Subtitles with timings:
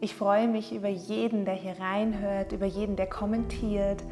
[0.00, 4.02] Ich freue mich über jeden, der hier reinhört, über jeden, der kommentiert.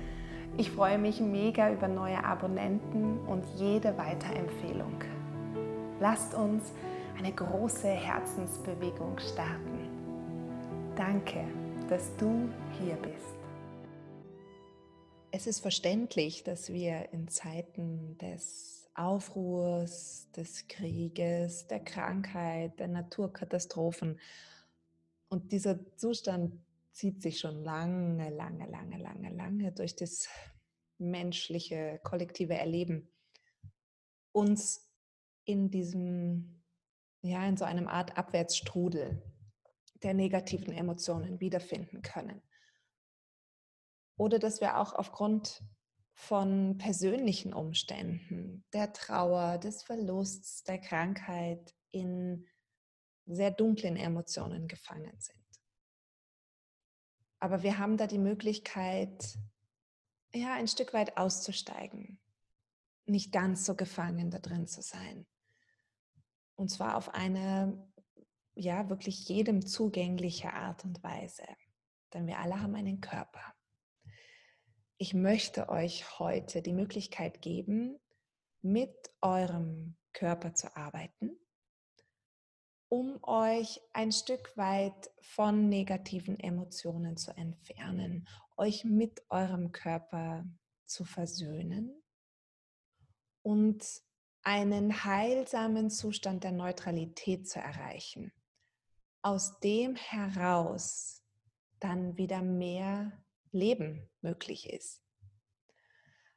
[0.56, 5.02] Ich freue mich mega über neue Abonnenten und jede Weiterempfehlung.
[6.00, 6.72] Lasst uns
[7.18, 9.88] eine große Herzensbewegung starten.
[10.96, 11.44] Danke,
[11.88, 12.48] dass du
[12.80, 13.36] hier bist.
[15.30, 24.18] Es ist verständlich, dass wir in Zeiten des Aufruhrs, des Krieges, der Krankheit, der Naturkatastrophen.
[25.32, 30.28] Und dieser Zustand zieht sich schon lange, lange, lange, lange, lange durch das
[30.98, 33.10] menschliche, kollektive Erleben.
[34.32, 34.92] Uns
[35.46, 36.62] in diesem,
[37.22, 39.22] ja, in so einem Art Abwärtsstrudel
[40.02, 42.42] der negativen Emotionen wiederfinden können.
[44.18, 45.62] Oder dass wir auch aufgrund
[46.12, 52.46] von persönlichen Umständen, der Trauer, des Verlusts, der Krankheit in
[53.26, 55.38] sehr dunklen Emotionen gefangen sind.
[57.38, 59.38] Aber wir haben da die Möglichkeit,
[60.32, 62.20] ja, ein Stück weit auszusteigen,
[63.06, 65.26] nicht ganz so gefangen da drin zu sein.
[66.54, 67.90] Und zwar auf eine,
[68.54, 71.44] ja, wirklich jedem zugängliche Art und Weise.
[72.14, 73.54] Denn wir alle haben einen Körper
[75.02, 77.98] ich möchte euch heute die Möglichkeit geben,
[78.60, 81.32] mit eurem Körper zu arbeiten,
[82.92, 90.44] um euch ein Stück weit von negativen Emotionen zu entfernen, euch mit eurem Körper
[90.84, 92.02] zu versöhnen
[93.40, 93.82] und
[94.42, 98.30] einen heilsamen Zustand der Neutralität zu erreichen,
[99.22, 101.24] aus dem heraus
[101.80, 105.02] dann wieder mehr Leben möglich ist.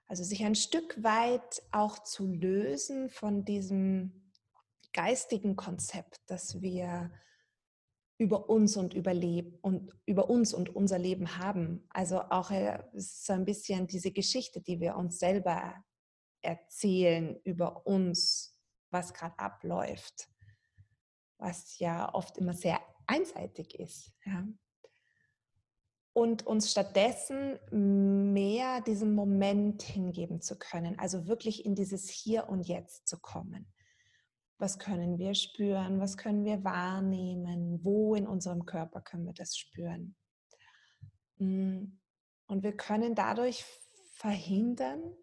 [0.08, 4.25] Also sich ein Stück weit auch zu lösen von diesem
[4.96, 7.12] geistigen Konzept, dass wir
[8.18, 9.12] über uns und über,
[9.62, 11.86] und über uns und unser Leben haben.
[11.90, 15.76] Also auch äh, so ein bisschen diese Geschichte, die wir uns selber
[16.42, 18.58] erzählen über uns,
[18.90, 20.30] was gerade abläuft,
[21.38, 24.14] was ja oft immer sehr einseitig ist.
[24.26, 24.48] Ja
[26.16, 27.60] und uns stattdessen
[28.34, 33.68] mehr diesem Moment hingeben zu können, also wirklich in dieses Hier und Jetzt zu kommen.
[34.58, 36.00] Was können wir spüren?
[36.00, 37.84] Was können wir wahrnehmen?
[37.84, 40.16] Wo in unserem Körper können wir das spüren?
[41.38, 41.98] Mm,
[42.48, 43.66] und wir können dadurch
[44.14, 45.14] verhindern,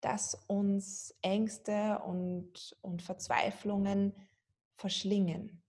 [0.00, 4.14] dass uns Ängste und, und Verzweiflungen
[4.76, 5.62] verschlingen,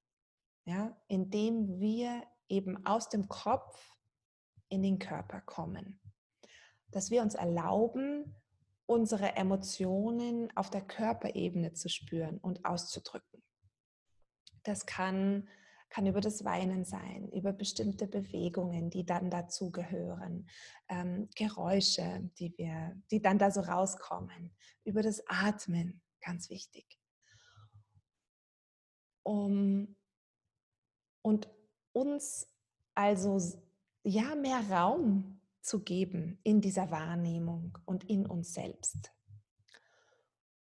[0.66, 0.95] ja?
[1.07, 3.95] indem wir eben aus dem Kopf
[4.69, 5.99] in den Körper kommen.
[6.91, 8.35] Dass wir uns erlauben,
[8.87, 13.43] unsere Emotionen auf der Körperebene zu spüren und auszudrücken.
[14.63, 15.47] Das kann,
[15.89, 20.49] kann über das Weinen sein, über bestimmte Bewegungen, die dann dazugehören,
[20.87, 26.99] ähm, Geräusche, die, wir, die dann da so rauskommen, über das Atmen, ganz wichtig.
[29.23, 29.97] Um,
[31.21, 31.49] und
[31.91, 32.47] uns
[32.95, 33.61] also
[34.03, 35.36] ja mehr Raum
[35.67, 39.11] zu geben in dieser Wahrnehmung und in uns selbst,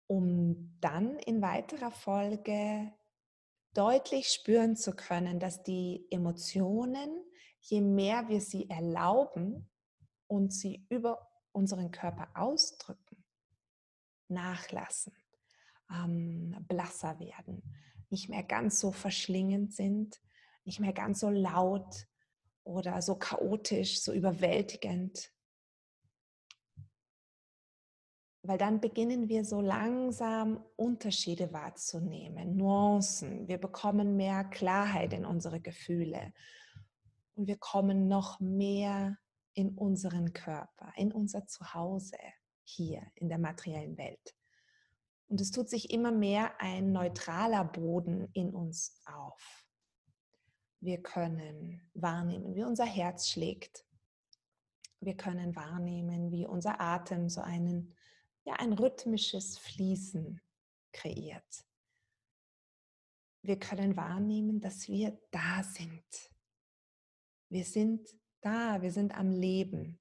[0.06, 2.94] um dann in weiterer Folge
[3.73, 7.09] deutlich spüren zu können, dass die Emotionen,
[7.62, 9.67] je mehr wir sie erlauben
[10.28, 13.25] und sie über unseren Körper ausdrücken,
[14.28, 15.13] nachlassen,
[15.92, 17.63] ähm, blasser werden,
[18.12, 20.21] nicht mehr ganz so verschlingend sind,
[20.63, 22.07] nicht mehr ganz so laut,
[22.63, 25.31] oder so chaotisch, so überwältigend.
[28.44, 33.48] Weil dann beginnen wir so langsam Unterschiede wahrzunehmen, Nuancen.
[33.48, 36.34] Wir bekommen mehr Klarheit in unsere Gefühle
[37.36, 39.18] und wir kommen noch mehr
[39.54, 42.18] in unseren Körper, in unser Zuhause
[42.63, 44.36] hier in der materiellen Welt.
[45.28, 49.61] Und es tut sich immer mehr ein neutraler Boden in uns auf.
[50.81, 53.86] Wir können wahrnehmen, wie unser Herz schlägt.
[55.00, 57.95] Wir können wahrnehmen, wie unser Atem so einen,
[58.45, 60.42] ja, ein rhythmisches Fließen
[60.92, 61.66] kreiert.
[63.44, 66.31] wir können wahrnehmen, dass wir da sind.
[67.50, 68.07] Wir sind
[68.42, 70.00] da, wir sind am Leben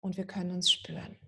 [0.00, 1.18] und wir können uns spüren.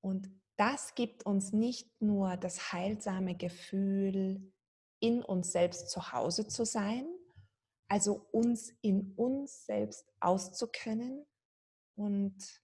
[0.00, 4.52] Und das gibt uns nicht nur das heilsame Gefühl,
[5.04, 7.06] in uns selbst zu Hause zu sein,
[7.88, 11.26] also uns in uns selbst auszukennen
[11.94, 12.62] und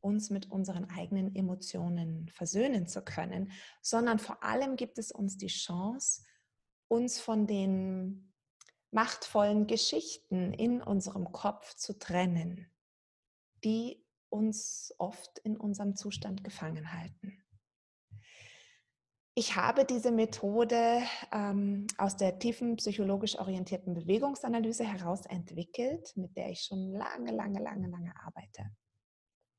[0.00, 3.50] uns mit unseren eigenen Emotionen versöhnen zu können,
[3.82, 6.22] sondern vor allem gibt es uns die Chance,
[6.86, 8.32] uns von den
[8.92, 12.70] machtvollen Geschichten in unserem Kopf zu trennen,
[13.64, 17.43] die uns oft in unserem Zustand gefangen halten.
[19.36, 21.02] Ich habe diese Methode
[21.32, 27.60] ähm, aus der tiefen psychologisch orientierten Bewegungsanalyse heraus entwickelt, mit der ich schon lange, lange,
[27.60, 28.70] lange, lange arbeite.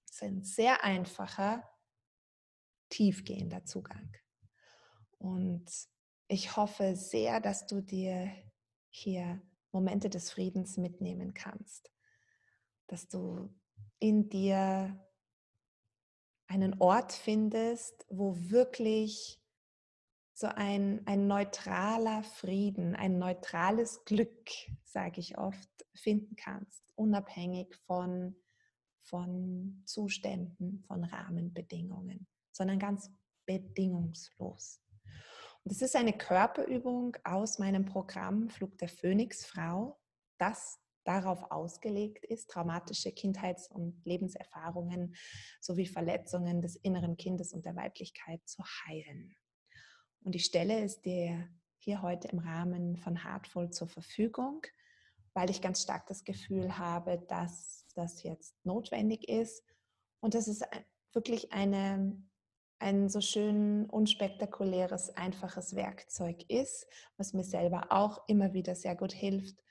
[0.05, 1.69] Es ist ein sehr einfacher,
[2.87, 4.15] tiefgehender Zugang.
[5.17, 5.69] Und
[6.29, 8.31] ich hoffe sehr, dass du dir
[8.89, 9.41] hier
[9.73, 11.91] Momente des Friedens mitnehmen kannst,
[12.87, 13.53] dass du
[13.99, 15.05] in dir
[16.47, 19.41] einen Ort findest, wo wirklich
[20.35, 24.49] so ein, ein neutraler Frieden, ein neutrales Glück,
[24.83, 28.35] sage ich oft, finden kannst, unabhängig von,
[29.01, 33.09] von Zuständen, von Rahmenbedingungen, sondern ganz
[33.45, 34.81] bedingungslos.
[35.63, 39.97] Und es ist eine Körperübung aus meinem Programm Flug der Phönixfrau,
[40.37, 45.15] das darauf ausgelegt ist, traumatische Kindheits- und Lebenserfahrungen
[45.61, 49.33] sowie Verletzungen des inneren Kindes und der Weiblichkeit zu heilen.
[50.25, 54.65] Und ich stelle es dir hier heute im Rahmen von Heartful zur Verfügung,
[55.33, 59.63] weil ich ganz stark das Gefühl habe, dass das jetzt notwendig ist.
[60.21, 60.61] Und dass es
[61.13, 62.19] wirklich eine,
[62.79, 66.87] ein so schön unspektakuläres, einfaches Werkzeug ist,
[67.17, 69.63] was mir selber auch immer wieder sehr gut hilft,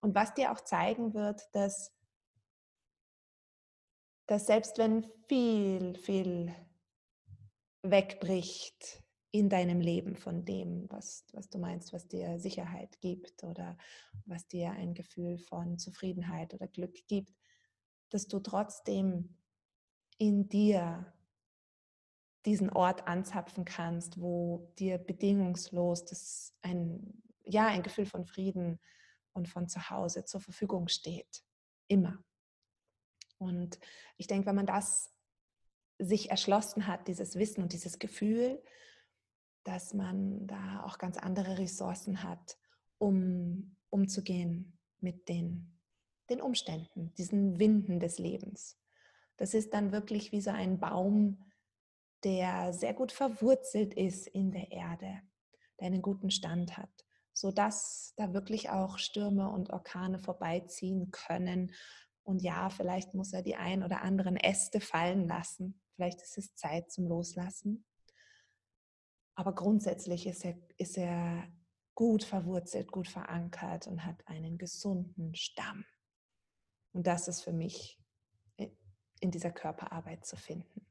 [0.00, 1.92] und was dir auch zeigen wird, dass,
[4.24, 6.54] dass selbst wenn viel, viel
[7.82, 9.02] wegbricht
[9.32, 13.76] in deinem Leben von dem, was, was du meinst, was dir Sicherheit gibt oder
[14.26, 17.32] was dir ein Gefühl von Zufriedenheit oder Glück gibt,
[18.10, 19.36] dass du trotzdem
[20.18, 21.12] in dir
[22.44, 28.80] diesen Ort anzapfen kannst, wo dir bedingungslos das ein, ja, ein Gefühl von Frieden
[29.32, 31.44] und von zu Hause zur Verfügung steht.
[31.86, 32.22] Immer.
[33.38, 33.78] Und
[34.16, 35.12] ich denke, wenn man das
[35.98, 38.62] sich erschlossen hat, dieses Wissen und dieses Gefühl,
[39.64, 42.58] dass man da auch ganz andere Ressourcen hat,
[42.98, 45.78] um umzugehen mit den,
[46.28, 48.78] den Umständen, diesen Winden des Lebens.
[49.36, 51.44] Das ist dann wirklich wie so ein Baum,
[52.22, 55.22] der sehr gut verwurzelt ist in der Erde,
[55.80, 57.04] der einen guten Stand hat
[57.40, 61.72] sodass da wirklich auch Stürme und Orkane vorbeiziehen können.
[62.22, 65.80] Und ja, vielleicht muss er die ein oder anderen Äste fallen lassen.
[65.94, 67.86] Vielleicht ist es Zeit zum Loslassen.
[69.40, 71.50] Aber grundsätzlich ist er, ist er
[71.94, 75.86] gut verwurzelt, gut verankert und hat einen gesunden Stamm.
[76.92, 77.98] Und das ist für mich
[78.56, 80.86] in dieser Körperarbeit zu finden.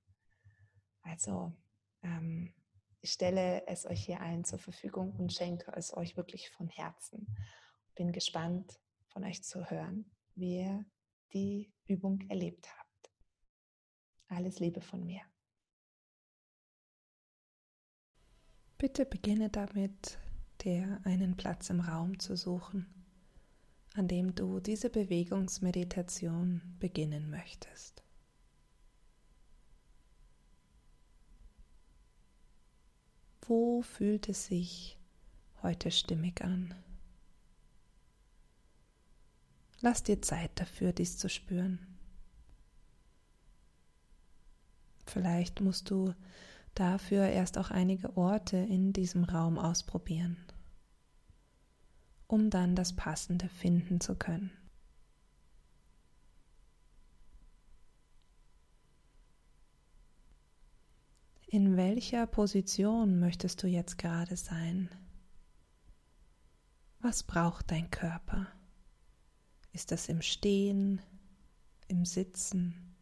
[1.04, 1.54] Also
[2.01, 2.51] ähm,
[3.01, 7.28] ich stelle es euch hier allen zur Verfügung und schenke es euch wirklich von Herzen.
[7.94, 10.85] Bin gespannt von euch zu hören, wie ihr
[11.33, 13.12] die Übung erlebt habt.
[14.28, 15.21] Alles Liebe von mir.
[18.80, 20.18] Bitte beginne damit,
[20.62, 22.86] dir einen Platz im Raum zu suchen,
[23.94, 28.02] an dem du diese Bewegungsmeditation beginnen möchtest.
[33.42, 34.98] Wo fühlt es sich
[35.62, 36.74] heute stimmig an?
[39.81, 41.86] Lass dir Zeit dafür, dies zu spüren.
[45.06, 46.16] Vielleicht musst du
[46.76, 50.38] dafür erst auch einige Orte in diesem Raum ausprobieren,
[52.28, 54.52] um dann das Passende finden zu können.
[61.52, 64.88] In welcher Position möchtest du jetzt gerade sein?
[66.99, 68.45] Was braucht dein Körper?
[69.73, 71.02] Ist das im Stehen,
[71.88, 72.95] im Sitzen,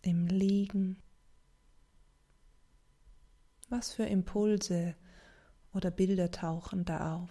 [0.00, 0.96] im Liegen?
[3.70, 4.94] Was für Impulse
[5.72, 7.30] oder Bilder tauchen da auf?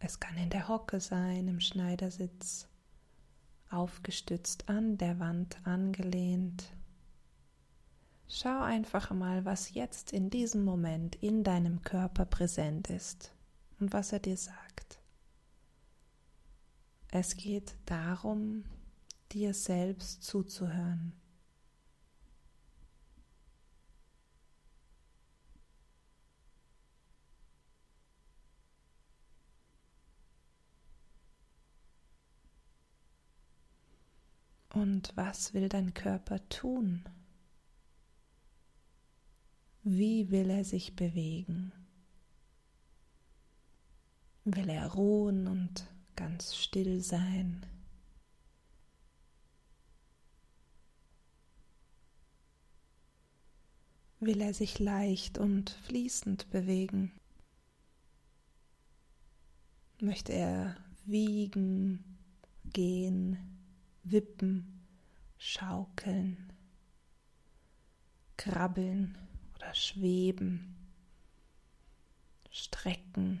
[0.00, 2.68] Es kann in der Hocke sein, im Schneidersitz
[3.70, 6.76] aufgestützt an der Wand angelehnt,
[8.28, 13.32] Schau einfach mal, was jetzt in diesem Moment in deinem Körper präsent ist
[13.78, 14.98] und was er dir sagt.
[17.08, 18.64] Es geht darum,
[19.30, 21.12] dir selbst zuzuhören.
[34.76, 37.02] Und was will dein Körper tun?
[39.82, 41.72] Wie will er sich bewegen?
[44.44, 47.64] Will er ruhen und ganz still sein?
[54.20, 57.12] Will er sich leicht und fließend bewegen?
[60.02, 62.18] Möchte er wiegen,
[62.74, 63.55] gehen,
[64.10, 64.84] wippen,
[65.38, 66.52] schaukeln,
[68.36, 69.18] krabbeln
[69.54, 70.76] oder schweben,
[72.50, 73.40] strecken,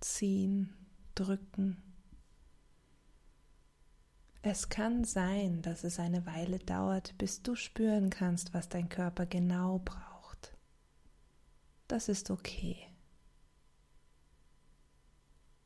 [0.00, 0.72] ziehen,
[1.14, 1.82] drücken.
[4.42, 9.26] Es kann sein, dass es eine Weile dauert, bis du spüren kannst, was dein Körper
[9.26, 10.56] genau braucht.
[11.88, 12.76] Das ist okay.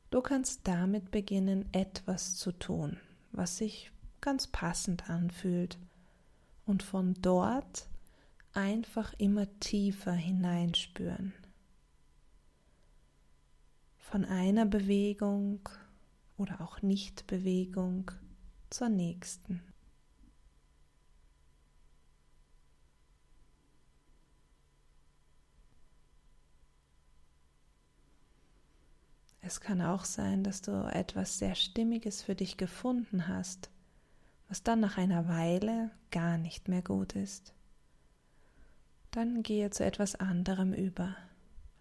[0.09, 2.99] Du kannst damit beginnen, etwas zu tun,
[3.31, 3.92] was sich
[4.23, 5.77] ganz passend anfühlt
[6.65, 7.89] und von dort
[8.53, 11.33] einfach immer tiefer hineinspüren.
[13.97, 15.67] Von einer Bewegung
[16.37, 18.11] oder auch Nichtbewegung
[18.69, 19.61] zur nächsten.
[29.41, 33.72] Es kann auch sein, dass du etwas sehr Stimmiges für dich gefunden hast
[34.53, 37.55] was dann nach einer Weile gar nicht mehr gut ist.
[39.09, 41.17] Dann gehe zu etwas anderem über.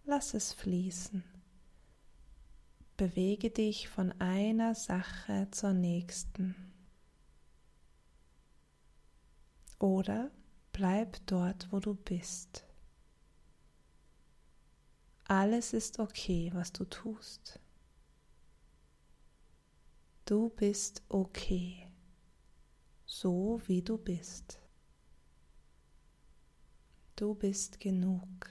[0.07, 1.23] Lass es fließen.
[2.97, 6.55] Bewege dich von einer Sache zur nächsten.
[9.79, 10.31] Oder
[10.73, 12.65] bleib dort, wo du bist.
[15.25, 17.61] Alles ist okay, was du tust.
[20.25, 21.92] Du bist okay
[23.13, 24.59] so wie du bist.
[27.15, 28.49] Du bist genug.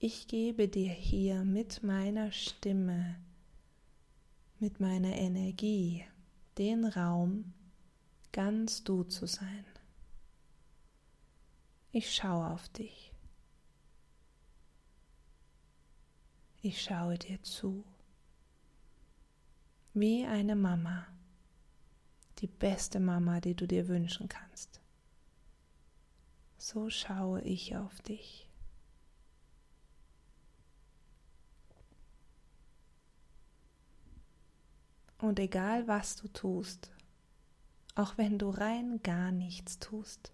[0.00, 3.14] Ich gebe dir hier mit meiner Stimme,
[4.58, 6.04] mit meiner Energie
[6.58, 7.54] den Raum,
[8.32, 9.64] ganz du zu sein.
[11.92, 13.11] Ich schaue auf dich.
[16.64, 17.84] Ich schaue dir zu.
[19.94, 21.08] Wie eine Mama,
[22.38, 24.80] die beste Mama, die du dir wünschen kannst.
[26.58, 28.48] So schaue ich auf dich.
[35.18, 36.92] Und egal was du tust,
[37.96, 40.32] auch wenn du rein gar nichts tust,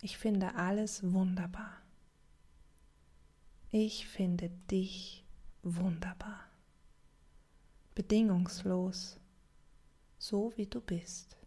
[0.00, 1.81] ich finde alles wunderbar.
[3.74, 5.24] Ich finde dich
[5.62, 6.44] wunderbar,
[7.94, 9.18] bedingungslos,
[10.18, 11.38] so wie du bist.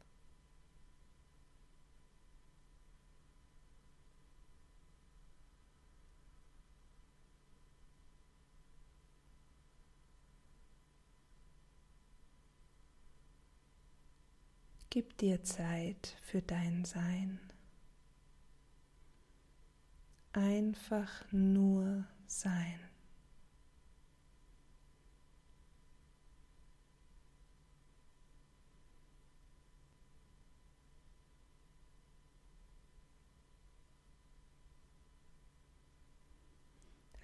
[14.89, 17.39] Gib dir Zeit für dein Sein.
[20.34, 22.79] Einfach nur sein.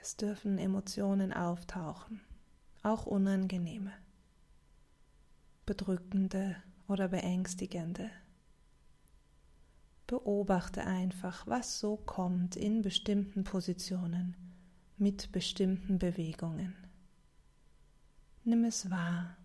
[0.01, 2.21] Es dürfen Emotionen auftauchen,
[2.83, 3.93] auch unangenehme,
[5.65, 6.55] bedrückende
[6.87, 8.09] oder beängstigende.
[10.07, 14.50] Beobachte einfach, was so kommt in bestimmten Positionen
[15.01, 16.75] mit bestimmten Bewegungen.
[18.43, 19.35] Nimm es wahr.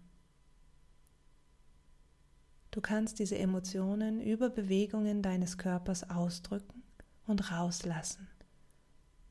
[2.70, 6.82] Du kannst diese Emotionen über Bewegungen deines Körpers ausdrücken
[7.26, 8.28] und rauslassen,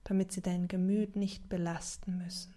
[0.03, 2.55] damit sie dein Gemüt nicht belasten müssen.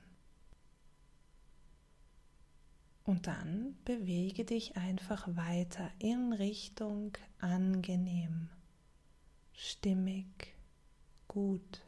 [3.05, 8.49] Und dann bewege dich einfach weiter in Richtung angenehm,
[9.53, 10.55] stimmig,
[11.27, 11.83] gut.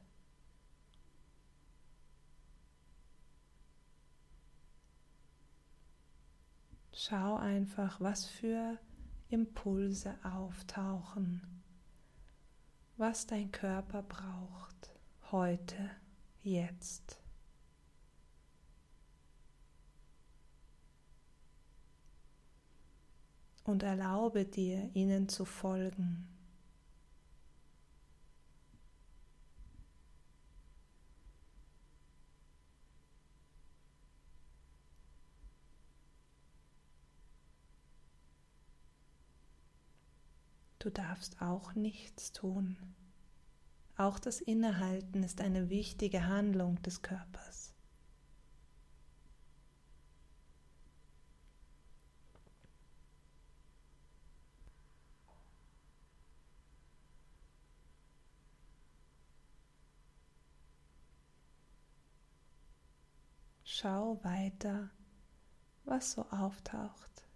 [7.03, 8.79] Schau einfach, was für
[9.31, 11.63] Impulse auftauchen,
[12.99, 14.91] was dein Körper braucht
[15.33, 15.91] heute,
[16.43, 17.23] jetzt.
[23.65, 26.30] Und erlaube dir, ihnen zu folgen.
[40.81, 42.79] Du darfst auch nichts tun.
[43.99, 47.75] Auch das Innehalten ist eine wichtige Handlung des Körpers.
[63.65, 64.91] Schau weiter,
[65.85, 67.30] was so auftaucht.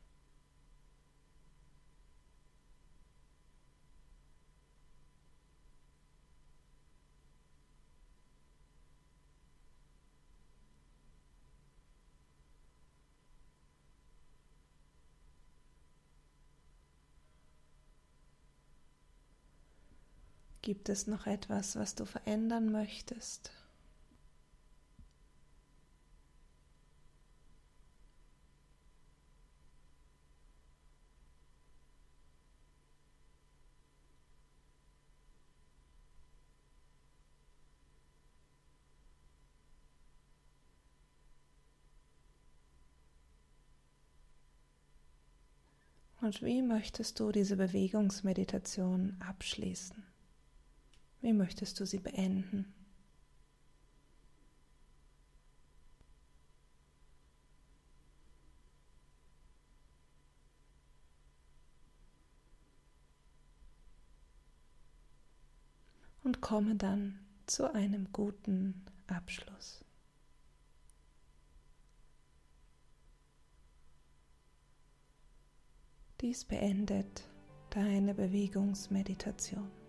[20.64, 23.52] Gibt es noch etwas, was du verändern möchtest?
[46.23, 50.13] Und wie möchtest du diese Bewegungsmeditation abschließen?
[51.25, 52.66] Wie möchtest du sie beenden?
[66.22, 69.83] Und komme dann zu einem guten Abschluss.
[76.20, 77.25] Dies beendet
[77.70, 79.84] deine Bewegungsmeditation.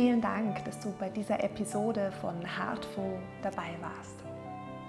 [0.00, 4.14] Vielen Dank, dass du bei dieser Episode von Heartful dabei warst.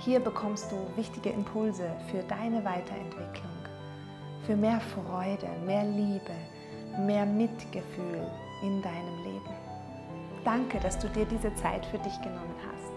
[0.01, 3.57] Hier bekommst du wichtige Impulse für deine Weiterentwicklung,
[4.45, 6.35] für mehr Freude, mehr Liebe,
[7.07, 8.21] mehr Mitgefühl
[8.61, 9.55] in deinem Leben.
[10.45, 12.93] Danke, dass du dir diese Zeit für dich genommen hast.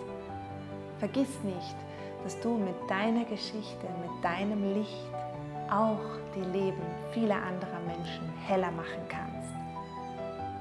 [0.98, 1.76] Vergiss nicht,
[2.24, 5.14] dass du mit deiner Geschichte, mit deinem Licht
[5.70, 9.31] auch die Leben vieler anderer Menschen heller machen kannst.